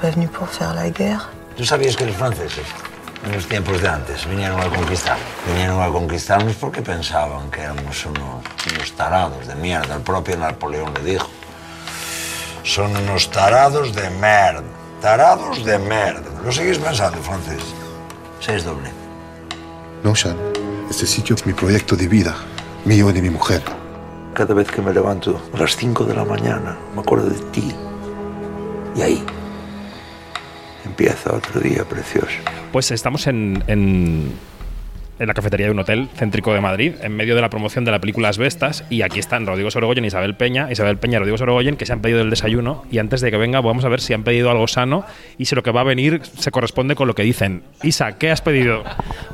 [0.00, 1.26] pas venu pour faire la guerre.
[1.56, 2.66] ¿Tú sabías que los franceses,
[3.24, 5.16] en los tiempos de antes, vinieron a conquistar?
[5.46, 9.96] Vinieron a conquistarnos porque pensaban que éramos unos, unos tarados de mierda.
[9.96, 11.28] El propio Napoleón le dijo.
[12.62, 14.62] Son unos tarados de merda.
[15.00, 16.28] Tarados de merda.
[16.44, 17.62] ¿Lo seguís pensando, francés?
[18.40, 18.90] Seis doble.
[20.02, 20.36] No, Sean.
[20.90, 22.34] Este sitio es mi proyecto de vida,
[22.84, 23.62] mío y de mi mujer.
[24.32, 27.74] Cada vez que me levanto a las 5 de la mañana, me acuerdo de ti.
[28.94, 29.26] Y ahí
[30.88, 32.36] empieza otro día precioso.
[32.72, 34.32] Pues estamos en, en,
[35.18, 37.90] en la cafetería de un hotel céntrico de Madrid, en medio de la promoción de
[37.90, 41.38] la película Asbestas, y aquí están Rodrigo Sorogoyen y Isabel Peña, Isabel Peña y Rodrigo
[41.38, 44.00] Sorogoyen, que se han pedido el desayuno, y antes de que venga vamos a ver
[44.00, 45.04] si han pedido algo sano
[45.38, 47.62] y si lo que va a venir se corresponde con lo que dicen.
[47.82, 48.84] Isa, ¿qué has pedido?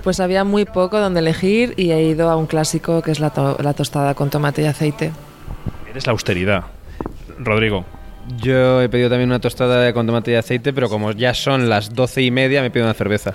[0.03, 3.31] Pues había muy poco donde elegir y he ido a un clásico que es la,
[3.31, 5.13] to- la tostada con tomate y aceite.
[5.91, 6.65] Eres la austeridad.
[7.39, 7.85] Rodrigo.
[8.39, 11.95] Yo he pedido también una tostada con tomate y aceite, pero como ya son las
[11.95, 13.35] doce y media, me pido una cerveza.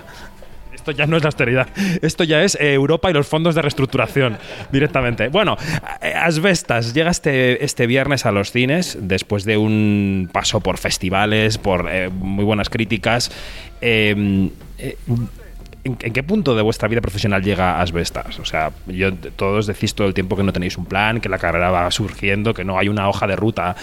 [0.74, 1.68] Esto ya no es la austeridad.
[2.00, 4.38] Esto ya es eh, Europa y los fondos de reestructuración
[4.72, 5.28] directamente.
[5.28, 5.56] Bueno,
[6.00, 11.58] eh, Asbestas llega este, este viernes a los cines después de un paso por festivales,
[11.58, 13.30] por eh, muy buenas críticas.
[13.82, 14.50] Eh,
[15.82, 18.38] ¿En, en qué punto de vuestra vida profesional llega Asbestas?
[18.38, 21.38] O sea, yo, todos decís todo el tiempo que no tenéis un plan, que la
[21.38, 23.76] carrera va surgiendo, que no hay una hoja de ruta.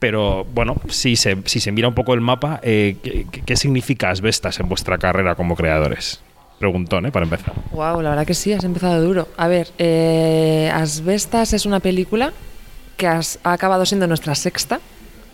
[0.00, 2.96] Pero bueno, si se, si se mira un poco el mapa, eh,
[3.44, 6.20] ¿qué, significa Asbestas en vuestra carrera como creadores?
[6.58, 7.12] Preguntón, ¿eh?
[7.12, 7.52] Para empezar.
[7.70, 9.28] Wow, la verdad que sí, has empezado duro.
[9.36, 12.32] A ver, eh, Asbestas es una película
[12.96, 14.80] que has- ha acabado siendo nuestra sexta,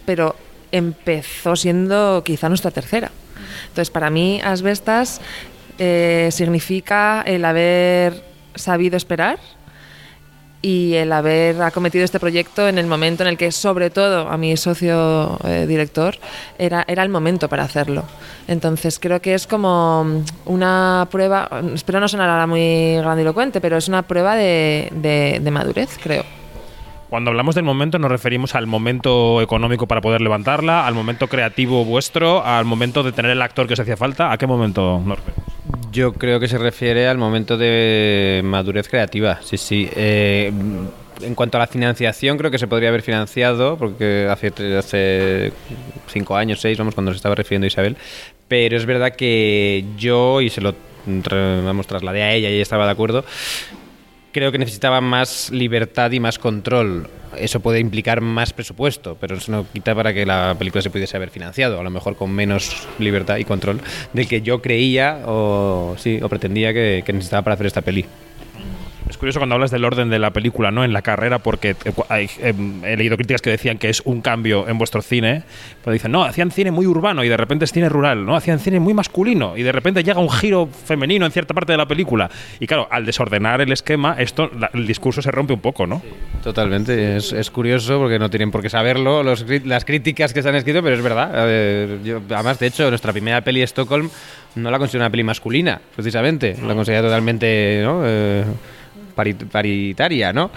[0.05, 0.35] pero
[0.73, 3.13] empezó siendo quizá nuestra tercera.
[3.69, 5.21] Entonces, para mí, Asbestas
[5.79, 8.25] eh, significa el haber
[8.57, 9.39] sabido esperar
[10.63, 14.37] y el haber acometido este proyecto en el momento en el que, sobre todo a
[14.37, 16.17] mi socio eh, director,
[16.59, 18.05] era, era el momento para hacerlo.
[18.49, 23.89] Entonces creo que es como una prueba, espero no sonar ahora muy grandilocuente, pero es
[23.89, 26.25] una prueba de, de- de madurez, creo.
[27.17, 31.83] Cuando hablamos del momento nos referimos al momento económico para poder levantarla, al momento creativo
[31.83, 34.33] vuestro, al momento de tener el actor que os hacía falta.
[34.33, 35.19] ¿A qué momento nos?
[35.91, 39.89] Yo creo que se refiere al momento de madurez creativa, sí, sí.
[39.97, 40.53] Eh,
[41.23, 45.55] en cuanto a la financiación, creo que se podría haber financiado, porque hace, hace
[46.09, 47.97] cinco años, seis, vamos, cuando se estaba refiriendo Isabel.
[48.47, 50.75] Pero es verdad que yo, y se lo
[51.65, 53.25] vamos, trasladé a ella y ella estaba de acuerdo,
[54.37, 57.09] creo que necesitaba más libertad y más control.
[57.39, 61.17] Eso puede implicar más presupuesto, pero eso no quita para que la película se pudiese
[61.17, 63.81] haber financiado, a lo mejor con menos libertad y control
[64.13, 68.05] del que yo creía o sí o pretendía que, que necesitaba para hacer esta peli.
[69.09, 70.85] Es curioso cuando hablas del orden de la película, ¿no?
[70.85, 72.53] En la carrera, porque eh, hay, eh,
[72.85, 75.45] he leído críticas que decían que es un cambio en vuestro cine,
[75.85, 78.35] pero dicen, no, hacían cine muy urbano y de repente es cine rural, ¿no?
[78.35, 81.79] Hacían cine muy masculino y de repente llega un giro femenino en cierta parte de
[81.79, 82.29] la película.
[82.59, 86.03] Y claro, al desordenar el esquema, esto, la- el discurso se rompe un poco, ¿no?
[86.43, 90.49] Totalmente, es, es curioso porque no tienen por qué saberlo los las críticas que se
[90.49, 91.31] han escrito, pero es verdad.
[91.49, 94.11] Eh, yo- además, de hecho, nuestra primera peli Stockholm
[94.57, 96.57] no la considero una peli masculina, precisamente.
[96.67, 98.03] La considero totalmente ¿no?
[98.05, 98.45] Eh,
[99.17, 100.51] pari- paritaria, ¿no?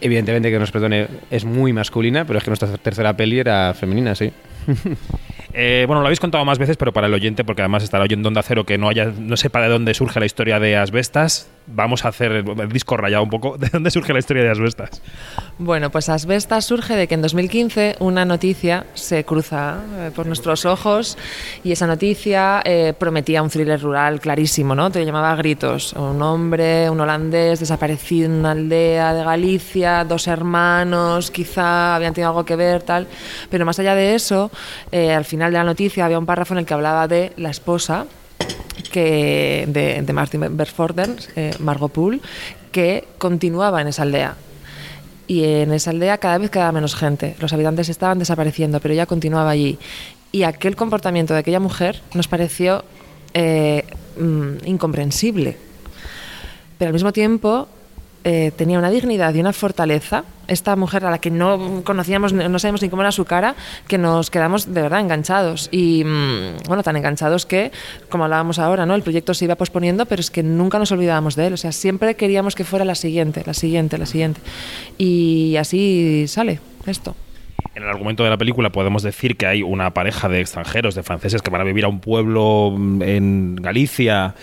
[0.00, 4.14] Evidentemente que nos perdone, es muy masculina, pero es que nuestra tercera peli era femenina,
[4.14, 4.32] sí.
[5.54, 8.28] Eh, bueno, lo habéis contado más veces, pero para el oyente, porque además estará oyendo
[8.28, 12.04] Onda Cero que no haya, no sepa de dónde surge la historia de Asbestas, vamos
[12.04, 13.56] a hacer el, disco rayado un poco.
[13.58, 15.02] ¿De dónde surge la historia de Asbestas?
[15.58, 20.64] Bueno, pues Asbestas surge de que en 2015 una noticia se cruza eh, por nuestros
[20.64, 21.16] ojos
[21.64, 24.90] y esa noticia eh, prometía un thriller rural clarísimo, ¿no?
[24.90, 25.92] Te llamaba a gritos.
[25.94, 32.30] Un hombre, un holandés desaparecido en una aldea de Galicia, dos hermanos, quizá habían tenido
[32.30, 33.06] algo que ver, tal.
[33.50, 34.50] Pero más allá de eso,
[34.90, 37.50] eh, al final de la noticia había un párrafo en el que hablaba de la
[37.50, 38.06] esposa
[38.92, 42.20] que de, Martin Bersforden, eh, Margot Poole,
[42.70, 44.36] que continuaba en esa aldea.
[45.26, 47.34] Y en esa aldea cada vez quedaba menos gente.
[47.40, 49.78] Los habitantes estaban desapareciendo, pero ella continuaba allí.
[50.30, 52.84] Y aquel comportamiento de aquella mujer nos pareció
[53.34, 53.84] eh,
[54.18, 55.56] mm, incomprensible.
[56.78, 57.68] Pero al mismo tiempo
[58.24, 60.24] eh, tenía una dignidad y una fortaleza.
[60.48, 63.54] Esta mujer a la que no conocíamos, no sabíamos ni cómo era su cara,
[63.88, 65.68] que nos quedamos de verdad enganchados.
[65.72, 67.72] Y mm, bueno, tan enganchados que,
[68.08, 68.94] como hablábamos ahora, ¿no?
[68.94, 71.52] el proyecto se iba posponiendo, pero es que nunca nos olvidábamos de él.
[71.54, 74.40] O sea, siempre queríamos que fuera la siguiente, la siguiente, la siguiente.
[74.98, 77.16] Y así sale esto.
[77.74, 81.02] En el argumento de la película podemos decir que hay una pareja de extranjeros, de
[81.02, 84.34] franceses, que van a vivir a un pueblo mm, en Galicia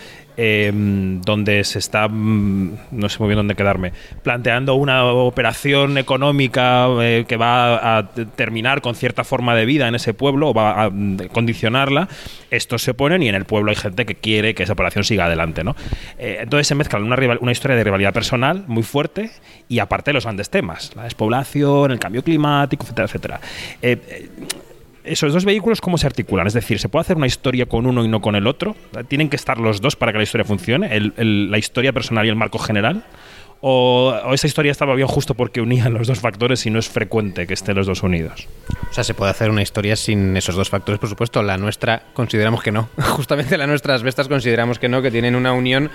[0.42, 3.92] eh, donde se está, mm, no sé muy bien dónde quedarme,
[4.22, 9.94] planteando una operación económica eh, que va a terminar con cierta forma de vida en
[9.94, 12.08] ese pueblo o va a mm, condicionarla,
[12.50, 15.26] estos se oponen y en el pueblo hay gente que quiere que esa operación siga
[15.26, 15.62] adelante.
[15.62, 15.76] ¿no?
[16.18, 19.30] Eh, entonces se mezclan una, rival- una historia de rivalidad personal muy fuerte
[19.68, 23.40] y aparte los grandes temas, la despoblación, el cambio climático, etcétera, etcétera.
[25.04, 26.46] Esos dos vehículos, ¿cómo se articulan?
[26.46, 28.76] Es decir, ¿se puede hacer una historia con uno y no con el otro?
[29.08, 30.94] ¿Tienen que estar los dos para que la historia funcione?
[30.94, 33.04] ¿El- el- ¿La historia personal y el marco general?
[33.62, 36.88] ¿O, o esa historia estaba bien justo porque unían los dos factores y no es
[36.88, 38.48] frecuente que estén los dos unidos?
[38.90, 41.42] O sea, se puede hacer una historia sin esos dos factores, por supuesto.
[41.42, 42.88] La nuestra consideramos que no.
[42.98, 45.90] Justamente la nuestra, las bestas, consideramos que no, que tienen una unión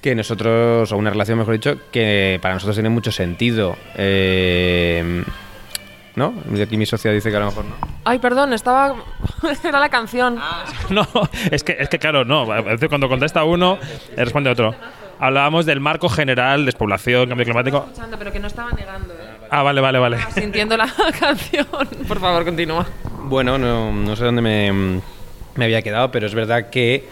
[0.00, 3.76] que nosotros, o una relación, mejor dicho, que para nosotros tiene mucho sentido.
[3.96, 5.22] Eh,
[6.16, 6.32] ¿No?
[6.52, 7.74] Y Aquí mi socia dice que a lo mejor no.
[8.04, 8.94] Ay, perdón, estaba.
[9.64, 10.38] Era la canción.
[10.90, 11.06] No,
[11.50, 12.50] es que, es que claro, no.
[12.52, 13.78] a veces Cuando contesta uno,
[14.16, 14.74] responde otro.
[15.18, 17.78] Hablábamos del marco general, despoblación, cambio climático.
[17.86, 19.16] Escuchando, pero que no estaba negando, ¿eh?
[19.50, 20.16] Ah, vale, vale, vale.
[20.16, 20.86] Estaba Sintiendo la
[21.20, 21.66] canción.
[22.06, 22.86] Por favor, continúa.
[23.24, 25.00] Bueno, no, no sé dónde me,
[25.54, 27.08] me había quedado, pero es verdad que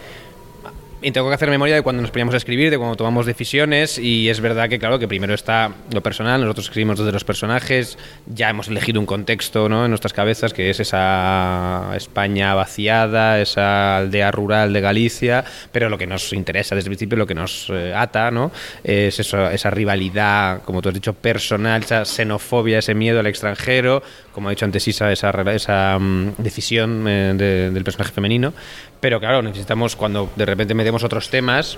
[1.05, 3.99] y tengo que hacer memoria de cuando nos poníamos a escribir, de cuando tomamos decisiones,
[3.99, 7.97] y es verdad que, claro, que primero está lo personal, nosotros escribimos desde los personajes,
[8.25, 9.85] ya hemos elegido un contexto ¿no?
[9.85, 15.97] en nuestras cabezas, que es esa España vaciada, esa aldea rural de Galicia, pero lo
[15.99, 18.51] que nos interesa desde el principio, lo que nos eh, ata, ¿no?
[18.83, 24.01] es eso, esa rivalidad, como tú has dicho, personal, esa xenofobia, ese miedo al extranjero,
[24.31, 28.53] como ha dicho antes Isa, esa, esa mm, decisión eh, de- del personaje femenino.
[28.99, 31.77] Pero claro, necesitamos cuando de repente metemos otros temas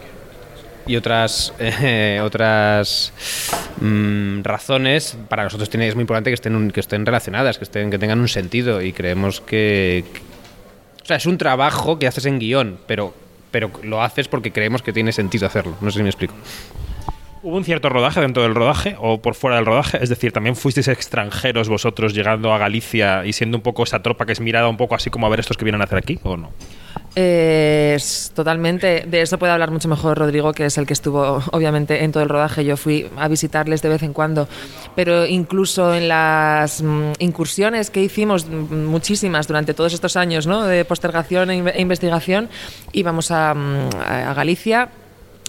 [0.85, 3.11] y otras eh, otras
[3.81, 5.17] mm, razones.
[5.29, 7.99] Para nosotros tiene, es muy importante que estén un- que estén relacionadas que estén que
[7.99, 10.21] tengan un sentido y creemos que, que-
[11.03, 13.13] o sea es un trabajo que haces en guion pero
[13.51, 15.75] pero lo haces porque creemos que tiene sentido hacerlo.
[15.81, 16.33] No sé si me explico
[17.47, 20.03] ¿Hubo un cierto rodaje dentro del rodaje o por fuera del rodaje?
[20.03, 24.25] Es decir, ¿también fuisteis extranjeros vosotros llegando a Galicia y siendo un poco esa tropa
[24.25, 26.19] que es mirada un poco así como a ver estos que vienen a hacer aquí
[26.23, 26.49] o no?
[27.15, 29.05] Eh, es totalmente.
[29.07, 32.21] De eso puede hablar mucho mejor Rodrigo, que es el que estuvo, obviamente, en todo
[32.21, 32.65] el rodaje.
[32.65, 34.49] Yo fui a visitarles de vez en cuando.
[34.97, 40.65] Pero incluso en las mm, incursiones que hicimos, mm, muchísimas durante todos estos años ¿no?
[40.65, 42.49] de postergación e e investigación,
[42.91, 44.89] íbamos a, mm, a Galicia.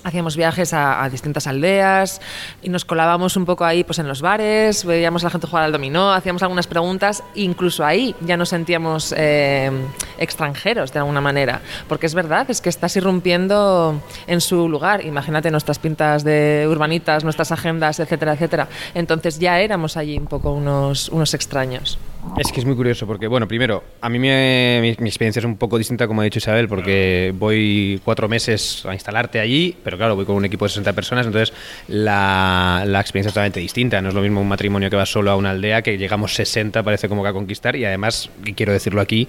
[0.04, 2.20] Hacíamos viajes a, distintas aldeas
[2.62, 5.64] y nos colábamos un poco ahí pues en los bares, veíamos a la gente jugar
[5.64, 9.70] al dominó, hacíamos algunas preguntas, incluso ahí ya nos sentíamos eh,
[10.18, 15.50] extranjeros de alguna manera, porque es verdad, es que estás irrumpiendo en su lugar, imagínate
[15.50, 18.68] nuestras pintas de urbanitas, nuestras agendas, etcétera, etcétera.
[18.94, 21.98] Entonces ya éramos allí un poco unos, unos extraños.
[22.36, 25.56] Es que es muy curioso porque, bueno, primero, a mí me- mi, experiencia es un
[25.56, 30.14] poco distinta, como ha dicho Isabel, porque voy cuatro meses a instalarte allí, pero claro,
[30.14, 31.54] voy con un equipo de 60 personas, entonces
[31.88, 34.00] la, la experiencia es totalmente distinta.
[34.02, 36.82] No es lo mismo un matrimonio que va solo a una aldea, que llegamos 60,
[36.82, 39.26] parece como que a conquistar, y además, y quiero decirlo aquí,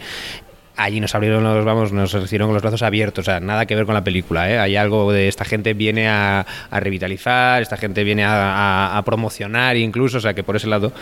[0.80, 3.76] allí nos abrieron los vamos nos recibieron con los brazos abiertos o sea nada que
[3.76, 4.58] ver con la película ¿eh?
[4.58, 10.22] hay algo de esta gente viene a, revitalizar esta gente viene a, promocionar incluso o
[10.22, 10.94] sea que por ese lado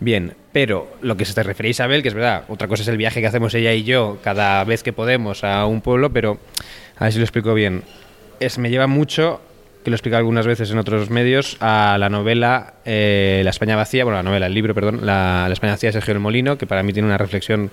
[0.00, 2.98] bien pero lo que se te refería Isabel que es verdad otra cosa es el
[2.98, 6.38] viaje que hacemos ella y yo cada vez que podemos a un pueblo pero
[6.98, 7.82] a ver si lo explico bien
[8.38, 9.40] es me lleva mucho
[9.82, 13.74] que lo he explicado algunas veces en otros medios, a la novela eh, La España
[13.74, 16.66] vacía, bueno, la novela, el libro, perdón, la, España vacía de Sergio del Molino, que
[16.66, 17.70] para mí tiene una reflexión,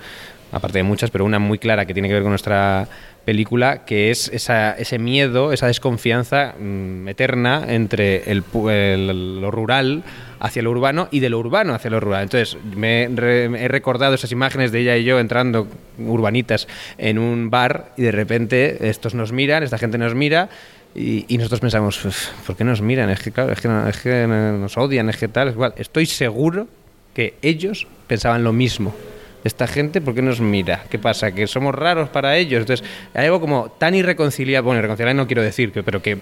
[0.51, 2.87] aparte de muchas, pero una muy clara que tiene que ver con nuestra
[3.25, 10.03] película, que es esa, ese miedo, esa desconfianza mm, eterna entre el, el- lo rural
[10.39, 12.23] hacia lo urbano y de lo urbano hacia lo rural.
[12.23, 15.67] Entonces, me, re- me he recordado esas imágenes de ella y yo entrando
[15.99, 20.49] urbanitas en un bar y de repente estos nos miran, esta gente nos mira
[20.95, 23.11] y, y nosotros pensamos, "Uf, ¿por qué nos miran?
[23.11, 25.73] Es que, claro, es que, es que nos odian, es que tal, es igual.
[25.77, 26.67] Estoy seguro
[27.13, 28.95] que ellos pensaban lo mismo.
[29.43, 30.83] Esta gente, ¿por qué nos mira?
[30.89, 31.31] ¿Qué pasa?
[31.31, 32.59] ¿Que somos raros para ellos?
[32.59, 36.19] Entonces, hay algo como tan irreconciliable, bueno, irreconciliable no quiero decir, pero que,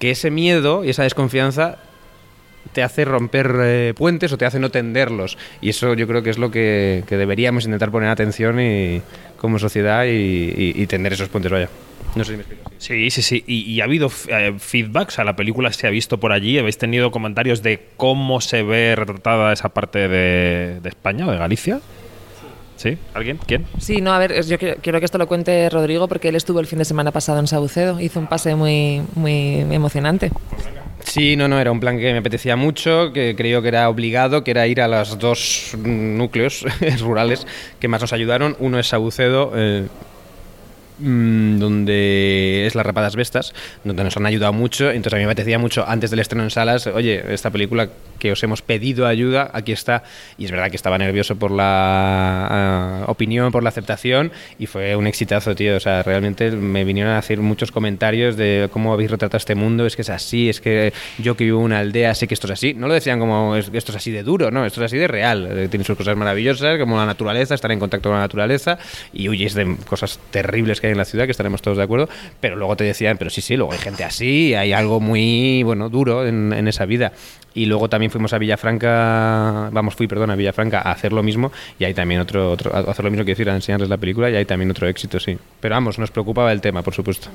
[0.00, 1.78] ese miedo y esa desconfianza
[2.72, 5.38] te hace romper eh, puentes o te hace no tenderlos.
[5.62, 9.00] Y eso yo creo que es lo que, deberíamos intentar poner atención y,
[9.38, 11.70] como sociedad y, tender esos puentes, vaya.
[12.16, 12.70] No sé si me explico.
[12.76, 13.44] Sí, sí, sí.
[13.46, 16.58] Y, ha habido eh, feedback, o sea, la película se ha visto por allí.
[16.58, 21.80] ¿Habéis tenido comentarios de cómo se ve retratada esa parte de España o de Galicia?
[22.78, 22.96] ¿Sí?
[23.12, 23.38] ¿Alguien?
[23.44, 23.66] ¿Quién?
[23.78, 26.60] Sí, no, a ver, yo quiero, quiero que esto lo cuente Rodrigo porque él estuvo
[26.60, 30.30] el fin de semana pasado en Saucedo, hizo un pase muy, muy emocionante.
[31.02, 34.44] Sí, no, no, era un plan que me apetecía mucho, que creo que era obligado,
[34.44, 36.64] que era ir a los dos núcleos
[37.00, 37.46] rurales
[37.80, 38.56] que más nos ayudaron.
[38.60, 39.88] Uno es Saucedo, eh,
[40.98, 44.90] mm, donde es Las Rapadas Vestas, donde nos han ayudado mucho.
[44.90, 47.88] Entonces a mí me apetecía mucho antes del estreno en salas, oye, esta película
[48.18, 50.02] que os hemos pedido ayuda, aquí está.
[50.36, 54.96] Y es verdad que estaba nervioso por la ah, opinión, por la aceptación, y fue
[54.96, 55.76] un exitazo, tío.
[55.76, 59.86] O sea, realmente me vinieron a hacer muchos comentarios de cómo habéis retratado este mundo,
[59.86, 62.46] es que es así, es que yo que vivo en una aldea sé que esto
[62.46, 62.74] es así.
[62.74, 65.48] No lo decían como esto es así de duro, no, esto es así de real.
[65.50, 68.78] Eh, Tiene sus cosas maravillosas, como la naturaleza, estar en contacto con la naturaleza,
[69.12, 72.08] y huyes de cosas terribles que hay en la ciudad, que estaremos todos de acuerdo,
[72.40, 75.88] pero luego te decían, pero sí, sí, luego hay gente así, hay algo muy, bueno,
[75.88, 77.12] duro en, en esa vida.
[77.54, 81.84] Y luego fuimos a Villafranca, vamos, fui, perdón, a Villafranca a hacer lo mismo y
[81.84, 84.36] hay también otro, otro a hacer lo mismo que decir, a enseñarles la película y
[84.36, 85.38] hay también otro éxito, sí.
[85.60, 87.28] Pero vamos, nos preocupaba el tema, por supuesto.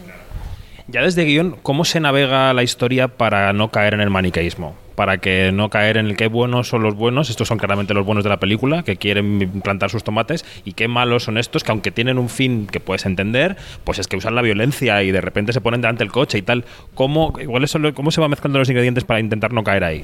[0.87, 4.75] Ya desde guion, ¿cómo se navega la historia para no caer en el maniqueísmo?
[4.95, 8.05] Para que no caer en el qué buenos son los buenos, estos son claramente los
[8.05, 11.71] buenos de la película, que quieren plantar sus tomates, y qué malos son estos, que
[11.71, 15.21] aunque tienen un fin que puedes entender, pues es que usan la violencia y de
[15.21, 16.65] repente se ponen delante del coche y tal.
[16.95, 20.03] ¿Cómo, igual eso, cómo se van mezclando los ingredientes para intentar no caer ahí?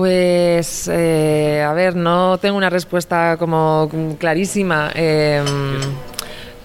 [0.00, 4.90] Pues, eh, a ver, no tengo una respuesta como clarísima.
[4.94, 5.44] Eh,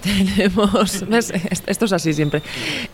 [0.02, 1.02] tenemos.
[1.66, 2.40] Esto es así siempre.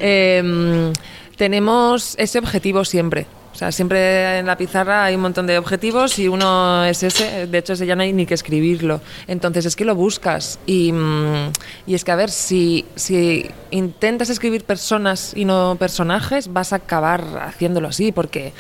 [0.01, 0.93] Eh,
[1.37, 3.29] tenemos ese objetivo siempre.
[3.53, 7.47] O sea, siempre en la pizarra hay un montón de objetivos y uno es ese.
[7.47, 9.01] De hecho, ese ya no hay ni que escribirlo.
[9.29, 10.59] Entonces, es que lo buscas.
[10.67, 11.53] Y, mm,
[11.87, 16.77] y es que, a ver, si, si intentas escribir personas y no personajes, vas a
[16.77, 18.53] acabar haciéndolo así, porque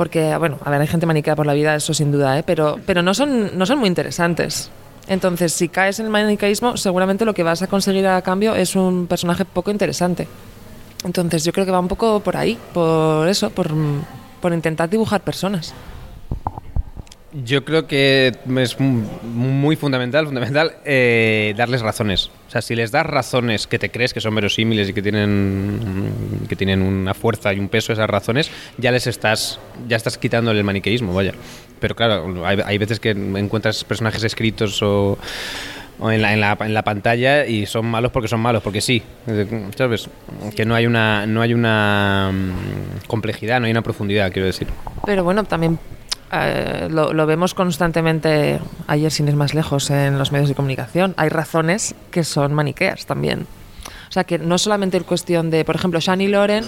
[0.00, 2.42] porque, bueno, a ver, hay gente maniquea por la vida, eso sin duda, ¿eh?
[2.42, 4.70] pero, pero no, son, no son muy interesantes.
[5.06, 8.76] Entonces, si caes en el maniqueísmo, seguramente lo que vas a conseguir a cambio es
[8.76, 10.26] un personaje poco interesante.
[11.04, 13.68] Entonces, yo creo que va un poco por ahí, por eso, por,
[14.40, 15.74] por intentar dibujar personas.
[17.32, 22.28] Yo creo que es mu- muy fundamental, fundamental eh, darles razones.
[22.48, 26.10] O sea, si les das razones que te crees que son verosímiles y que tienen
[26.48, 30.58] que tienen una fuerza y un peso esas razones, ya les estás ya estás quitándole
[30.58, 31.32] el maniqueísmo, vaya.
[31.78, 35.16] Pero claro, hay, hay veces que encuentras personajes escritos o
[36.02, 38.80] o en la, en, la, en la pantalla y son malos porque son malos, porque
[38.80, 39.02] sí,
[39.76, 40.08] ¿sabes?
[40.56, 44.66] Que no hay una no hay una mm, complejidad, no hay una profundidad, quiero decir.
[45.04, 45.78] Pero bueno, también
[46.32, 51.14] eh, lo, lo vemos constantemente, ayer sin ir más lejos, en los medios de comunicación.
[51.16, 53.46] Hay razones que son maniqueas también.
[54.08, 56.64] O sea, que no solamente es cuestión de, por ejemplo, Shani Loren,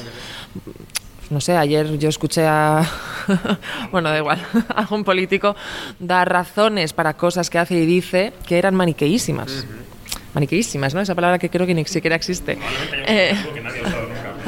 [1.30, 2.88] no sé, ayer yo escuché a,
[3.90, 5.56] bueno, da igual, a un político
[5.98, 9.66] dar razones para cosas que hace y dice que eran maniqueísimas.
[10.34, 11.00] Maniqueísimas, ¿no?
[11.00, 12.58] Esa palabra que creo que ni siquiera existe.
[13.06, 13.34] Eh,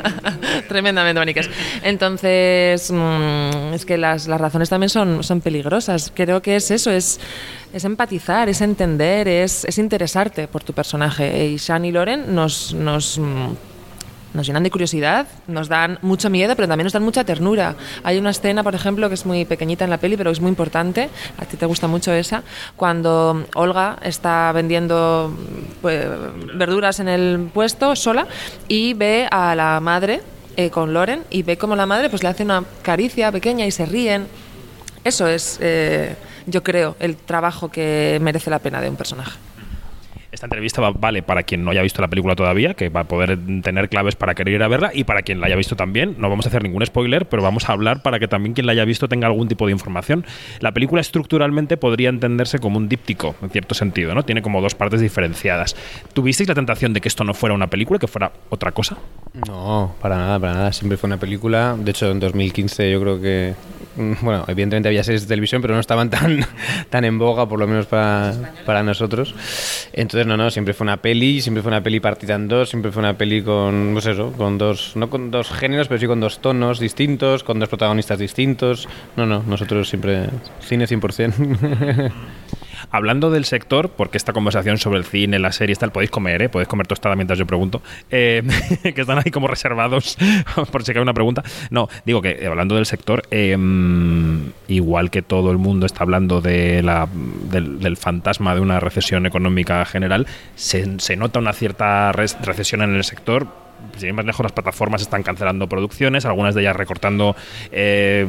[0.69, 1.49] Tremendamente maniqueas.
[1.83, 6.13] Entonces, mm, es que las, las razones también son, son peligrosas.
[6.15, 7.21] Creo que es eso, es,
[7.73, 11.47] es empatizar, es entender, es, es interesarte por tu personaje.
[11.47, 13.53] Y Shani Loren nos, nos, mm,
[14.35, 17.77] nos llenan de curiosidad, nos dan mucho miedo, pero también nos dan mucha ternura.
[18.03, 20.51] Hay una escena, por ejemplo, que es muy pequeñita en la peli, pero es muy
[20.51, 22.43] importante, a ti te gusta mucho esa,
[22.77, 25.35] cuando Olga está vendiendo
[25.81, 26.05] pues,
[26.55, 28.27] verduras en el puesto sola
[28.69, 30.21] y ve a la madre
[30.57, 33.71] eh, con Loren y ve como la madre pues le hace una caricia pequeña y
[33.71, 34.27] se ríen.
[35.05, 39.39] Eso es, eh, yo creo, el trabajo que merece la pena de un personaje.
[40.35, 43.05] Esta entrevista va- vale para quien no haya visto la película todavía, que va a
[43.05, 46.17] poder tener claves para querer ir a verla, y para quien la haya visto también.
[46.19, 48.73] No vamos a hacer ningún spoiler, pero vamos a hablar para que también quien la
[48.73, 50.27] haya visto tenga algún tipo de información.
[50.59, 54.25] La película estructuralmente podría entenderse como un díptico, en cierto sentido, ¿no?
[54.25, 55.77] Tiene como dos partes diferenciadas.
[56.15, 58.97] ¿Tuvisteis la tentación de que esto no fuera una película, que fuera otra cosa?
[59.47, 60.73] No, para nada, para nada.
[60.73, 61.77] Siempre fue una película.
[61.79, 63.55] De hecho, en 2015 yo creo que.
[63.97, 66.45] Mm, Bueno, evidentemente había series de televisión, pero no estaban tan,
[66.91, 69.35] tan en boga, por lo menos para, para nosotros.
[69.93, 72.93] Entonces, no, no, siempre fue una peli, siempre fue una peli partida en dos, siempre
[72.93, 76.21] fue una peli con, pues eso, con dos, no con dos géneros, pero sí con
[76.21, 78.89] dos tonos distintos, con dos protagonistas distintos.
[79.17, 80.29] No, no, nosotros siempre
[80.61, 82.13] cine 100%.
[82.91, 86.49] Hablando del sector, porque esta conversación sobre el cine, las series, tal, podéis comer, ¿eh?
[86.49, 87.83] Podéis comer tostada mientras yo pregunto.
[88.11, 88.43] eh,
[88.95, 90.17] que están ahí como reservados
[90.73, 91.43] por si cae una pregunta.
[91.71, 93.57] No, digo que eh, hablando del sector, eh,
[94.69, 97.09] igual que todo el mundo está hablando de la,
[97.51, 102.95] del, del fantasma de una recesión económica general, se, se nota una cierta recesión en
[102.95, 103.64] el sector
[103.97, 107.37] sin ir más lejos, las plataformas están cancelando producciones, algunas de ellas recortando
[107.73, 108.27] eh,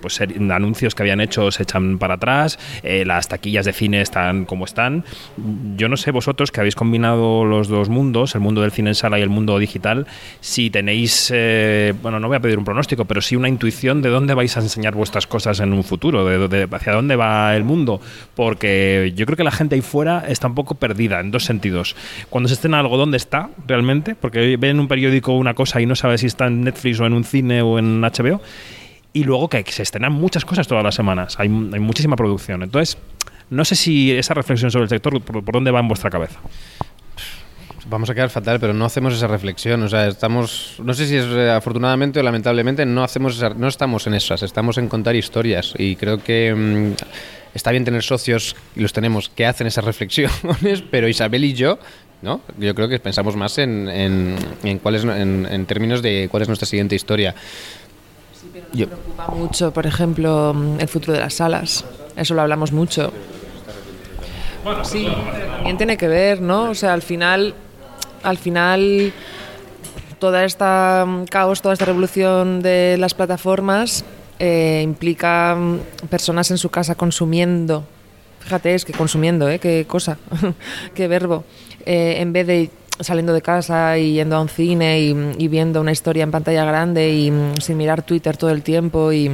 [0.00, 4.44] pues, anuncios que habían hecho se echan para atrás, eh, las taquillas de cine están
[4.44, 5.04] como están.
[5.76, 8.94] Yo no sé vosotros que habéis combinado los dos mundos, el mundo del cine en
[8.94, 10.06] sala y el mundo digital,
[10.40, 14.08] si tenéis, eh, bueno, no voy a pedir un pronóstico, pero sí una intuición de
[14.10, 17.64] dónde vais a enseñar vuestras cosas en un futuro, de, de- hacia dónde va el
[17.64, 18.00] mundo,
[18.34, 21.96] porque yo creo que la gente ahí fuera está un poco perdida en dos sentidos.
[22.30, 24.14] Cuando se estrena algo, ¿dónde está realmente?
[24.14, 27.06] Porque ven en un periódico una cosa y no sabe si está en Netflix o
[27.06, 28.40] en un cine o en HBO.
[29.12, 32.62] Y luego que se estrenan muchas cosas todas las semanas, hay, hay muchísima producción.
[32.62, 32.98] Entonces,
[33.50, 36.40] no sé si esa reflexión sobre el sector, por, por dónde va en vuestra cabeza.
[37.88, 39.82] Vamos a quedar fatal, pero no hacemos esa reflexión.
[39.82, 43.66] O sea, estamos, no sé si es eh, afortunadamente o lamentablemente, no hacemos esa- no
[43.66, 45.72] estamos en esas, estamos en contar historias.
[45.78, 46.92] Y creo que mm,
[47.54, 51.78] está bien tener socios, y los tenemos, que hacen esas reflexiones, pero Isabel y yo,
[52.22, 52.40] ¿no?
[52.58, 56.42] Yo creo que pensamos más en, en, en cuál es- en, en términos de cuál
[56.42, 57.34] es nuestra siguiente historia.
[58.72, 61.84] Yo- Me preocupa mucho, por ejemplo, mm, el futuro de las salas.
[62.16, 63.12] Eso lo hablamos mucho.
[64.84, 66.70] Sí, pero también tiene que ver, ¿no?
[66.70, 67.54] O sea, al final,
[68.22, 69.12] al final,
[70.18, 74.04] toda esta mm, caos, toda esta revolución de las plataformas
[74.40, 75.78] eh, implica mm,
[76.10, 77.84] personas en su casa consumiendo.
[78.40, 79.58] Fíjate, es que consumiendo, ¿eh?
[79.58, 80.18] Qué cosa,
[80.94, 81.44] qué verbo.
[81.86, 82.70] Eh, en vez de
[83.00, 87.10] saliendo de casa y yendo a un cine y, viendo una historia en pantalla grande
[87.12, 89.30] y mm, sin mirar Twitter todo el tiempo y,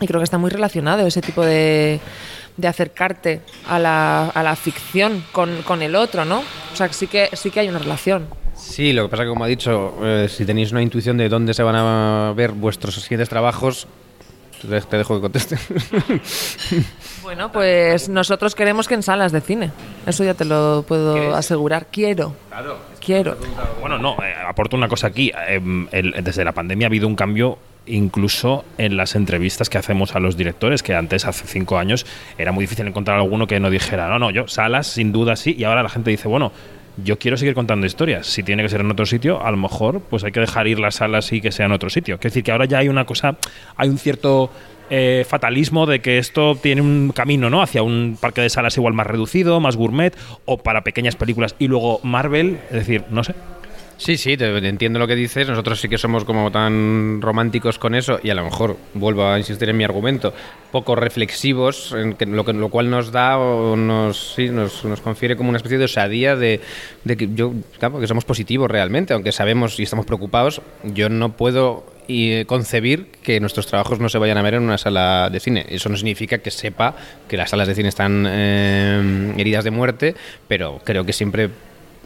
[0.00, 1.98] creo que está muy relacionado ese tipo de,
[2.56, 6.40] de acercarte a la, a la ficción con, con el otro, ¿no?
[6.72, 8.26] O sea, sí que, sí que hay una relación.
[8.54, 11.54] Sí, lo que pasa que como ha dicho, eh, si tenéis una intuición de dónde
[11.54, 13.86] se van a ver vuestros siguientes trabajos,
[14.62, 15.56] te dejo que conteste.
[17.24, 19.70] Bueno, pues nosotros queremos que en salas de cine.
[20.06, 21.86] Eso ya te lo puedo asegurar.
[21.90, 22.36] Quiero.
[23.00, 23.36] Quiero.
[23.80, 25.32] Bueno, no, eh, aporto una cosa aquí.
[25.48, 30.14] Eh, el- desde la pandemia ha habido un cambio incluso en las entrevistas que hacemos
[30.14, 32.06] a los directores, que antes, hace cinco años,
[32.38, 35.54] era muy difícil encontrar alguno que no dijera, no, no, yo, salas, sin duda sí,
[35.58, 36.50] y ahora la gente dice, bueno,
[36.96, 40.00] yo quiero seguir contando historias, si tiene que ser en otro sitio, a lo mejor
[40.00, 42.18] pues hay que dejar ir las salas y que sea en otro sitio.
[42.18, 43.36] Quiero decir que ahora ya hay una cosa,
[43.76, 44.50] hay un cierto
[44.90, 47.62] eh, fatalismo de que esto tiene un camino, ¿no?
[47.62, 51.68] Hacia un parque de salas igual más reducido, más gourmet, o para pequeñas películas, y
[51.68, 53.34] luego Marvel, es decir, no sé.
[53.96, 55.48] Sí, sí, entiendo lo que dices.
[55.48, 59.38] Nosotros sí que somos como tan románticos con eso y a lo mejor, vuelvo a
[59.38, 60.34] insistir en mi argumento,
[60.72, 65.36] poco reflexivos, en que, lo, que, lo cual nos da o nos, sí, nos, confiere
[65.36, 66.60] como una especie de osadía de,
[67.06, 71.94] que yo, claro, que somos positivos realmente, aunque sabemos y estamos preocupados, yo no puedo
[72.06, 75.66] y concebir que nuestros trabajos no se vayan a ver en una sala de cine.
[75.68, 76.96] Eso no significa que sepa
[77.28, 80.14] que las salas de cine están eh, heridas de muerte,
[80.48, 81.50] pero creo que siempre,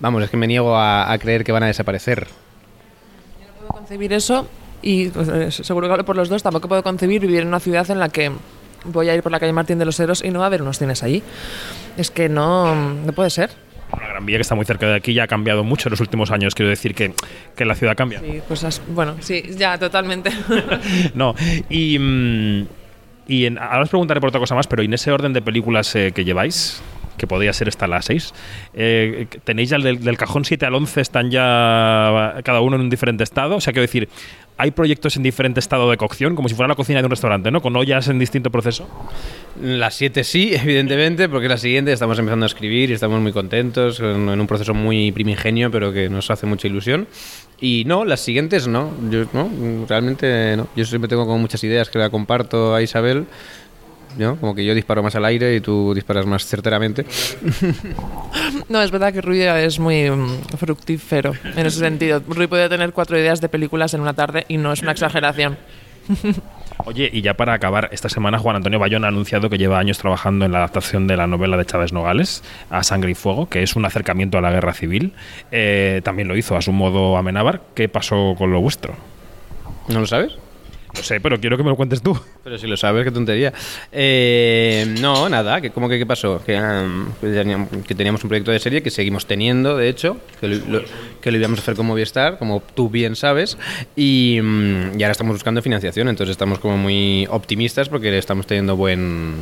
[0.00, 2.26] vamos, es que me niego a, a creer que van a desaparecer.
[3.58, 4.48] puedo concebir eso
[4.82, 6.42] y pues, eh, seguro que hablo por los dos.
[6.42, 8.30] Tampoco puedo concebir vivir en una ciudad en la que
[8.84, 10.62] voy a ir por la calle Martín de los Heros y no va a haber
[10.62, 11.22] unos cines allí.
[11.96, 13.50] Es que no, no puede ser.
[13.98, 16.00] La Gran Vía, que está muy cerca de aquí, ya ha cambiado mucho en los
[16.00, 16.54] últimos años.
[16.54, 17.14] Quiero decir que,
[17.56, 18.20] que la ciudad cambia.
[18.20, 20.30] Sí, pues as- bueno, sí, ya, totalmente.
[21.14, 21.34] no,
[21.70, 22.66] y, mm,
[23.28, 25.94] y en- ahora os preguntaré por otra cosa más, pero en ese orden de películas
[25.96, 26.82] eh, que lleváis,
[27.18, 28.35] que podría ser hasta las 6,
[29.44, 32.90] ¿tenéis ya el del, del cajón 7 al 11, están ya cada uno en un
[32.90, 33.57] diferente estado?
[33.57, 34.09] O sea, quiero decir,
[34.59, 37.50] ¿hay proyectos en diferente estado de cocción, como si fuera la cocina de un restaurante,
[37.50, 37.62] ¿no?
[37.62, 38.88] Con ollas en distinto proceso.
[39.62, 44.00] Las siete sí, evidentemente, porque la siguiente estamos empezando a escribir y estamos muy contentos,
[44.00, 47.07] en, en un proceso muy primigenio, pero que nos hace mucha ilusión.
[47.61, 49.50] Y no, las siguientes no, yo no,
[49.88, 50.68] realmente no.
[50.76, 53.26] Yo siempre tengo como muchas ideas que la comparto a Isabel,
[54.18, 54.37] ¿no?
[54.37, 57.07] Como que yo disparo más al aire y tú disparas más certeramente.
[58.68, 62.22] No, es verdad que Rui es muy mm, fructífero en ese sentido.
[62.26, 65.57] Rui puede tener cuatro ideas de películas en una tarde y no es una exageración.
[66.85, 69.98] Oye, y ya para acabar, esta semana Juan Antonio Bayón ha anunciado que lleva años
[69.98, 73.62] trabajando en la adaptación de la novela de Chávez Nogales, A Sangre y Fuego, que
[73.62, 75.12] es un acercamiento a la guerra civil.
[75.50, 77.62] Eh, también lo hizo a su modo Amenábar.
[77.74, 78.94] ¿Qué pasó con lo vuestro?
[79.88, 80.37] ¿No lo sabes?
[80.96, 82.18] No sé, pero quiero que me lo cuentes tú.
[82.42, 83.53] Pero si lo sabes, qué tontería.
[83.92, 86.42] Eh, no, nada, que, ¿cómo que qué pasó?
[86.44, 90.57] Que, um, que teníamos, un proyecto de serie que seguimos teniendo, de hecho, que lo,
[90.81, 90.83] lo-
[91.20, 93.59] que lo íbamos a hacer con Movistar, como tú bien sabes,
[93.96, 98.77] y, mm, y ahora estamos buscando financiación, entonces estamos como muy optimistas porque estamos teniendo
[98.77, 99.35] buen,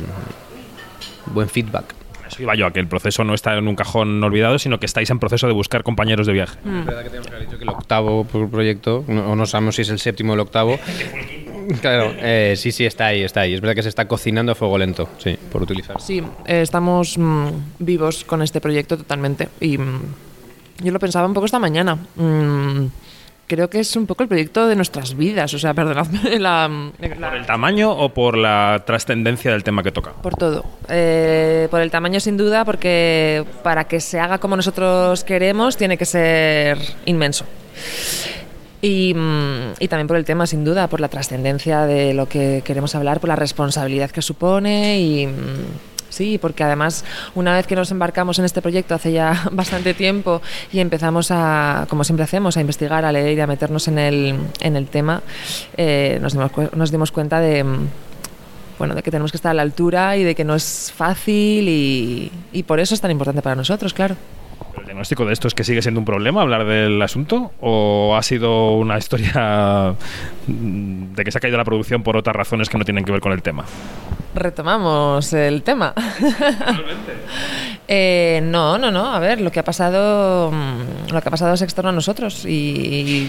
[1.27, 1.93] buen feedback.
[2.27, 4.85] Eso iba yo, a que el proceso no está en un cajón olvidado, sino que
[4.85, 6.57] estáis en proceso de buscar compañeros de viaje.
[6.59, 9.45] Es verdad que tenemos que haber dicho que el octavo pro- proyecto, no- o no
[9.45, 10.77] sabemos si es el séptimo o el octavo.
[11.81, 13.53] Claro, eh, sí, sí, está ahí, está ahí.
[13.53, 15.99] Es verdad que se está cocinando a fuego lento, sí, por utilizar.
[16.01, 17.47] Sí, eh, estamos mm,
[17.79, 19.49] vivos con este proyecto totalmente.
[19.59, 20.01] Y mm,
[20.83, 21.97] yo lo pensaba un poco esta mañana.
[22.15, 22.85] Mm,
[23.47, 25.53] creo que es un poco el proyecto de nuestras vidas.
[25.53, 30.13] O sea, perdonadme la, ¿Por el tamaño o por la trascendencia del tema que toca?
[30.13, 30.65] Por todo.
[30.89, 35.97] Eh, por el tamaño, sin duda, porque para que se haga como nosotros queremos, tiene
[35.97, 37.45] que ser inmenso.
[38.81, 42.61] Y, mm, y, también por el tema, sin duda, por la trascendencia de lo que
[42.63, 47.75] queremos hablar, por la responsabilidad que supone y mm, Sí, porque además una vez que
[47.75, 52.57] nos embarcamos en este proyecto hace ya bastante tiempo y empezamos a, como siempre hacemos,
[52.57, 55.21] a investigar, a leer y a meternos en el, en el tema,
[55.75, 57.63] eh, nos, dimos, nos dimos cuenta de,
[58.79, 61.67] bueno, de que tenemos que estar a la altura y de que no es fácil
[61.69, 64.15] y por eso es tan importante para nosotros, claro.
[64.77, 67.51] ¿El diagnóstico de esto es que sigue siendo un problema hablar del asunto?
[67.59, 69.95] ¿O ha sido una historia
[70.47, 73.21] de que se ha caído la producción por otras razones que no tienen que ver
[73.21, 73.65] con el tema?
[74.33, 75.93] Retomamos el tema.
[77.87, 79.13] eh, no, no, no.
[79.13, 82.45] A ver, lo que ha pasado, mm, lo que ha pasado es externo a nosotros
[82.45, 83.27] y,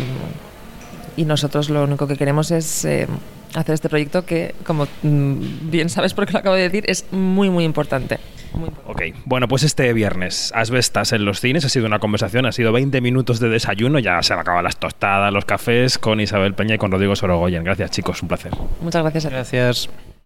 [1.17, 3.09] y nosotros lo único que queremos es eh,
[3.55, 7.51] hacer este proyecto que, como mm, bien sabes porque lo acabo de decir, es muy,
[7.51, 8.19] muy importante.
[8.55, 9.13] Muy importante.
[9.13, 12.73] Ok, bueno, pues este viernes, Asbestas en los cines, ha sido una conversación, ha sido
[12.73, 16.77] 20 minutos de desayuno, ya se han acabado las tostadas, los cafés con Isabel Peña
[16.77, 17.65] y con Rodrigo Sorogoyen.
[17.65, 18.53] Gracias chicos, un placer.
[18.81, 19.33] Muchas gracias.
[19.33, 19.89] Gracias.